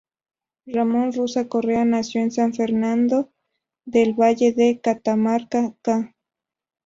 [0.65, 3.29] Ramón Rosa Correa nació en San Fernando
[3.85, 6.15] del Valle de Catamarca ca.